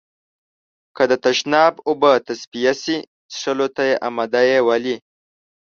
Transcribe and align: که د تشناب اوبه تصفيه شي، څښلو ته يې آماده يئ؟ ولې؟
که 0.95 1.03
د 1.11 1.13
تشناب 1.25 1.73
اوبه 1.89 2.11
تصفيه 2.27 2.73
شي، 2.81 2.97
څښلو 3.31 3.67
ته 3.75 3.83
يې 3.89 3.95
آماده 4.07 4.41
يئ؟ 4.51 4.59
ولې؟ 4.67 4.95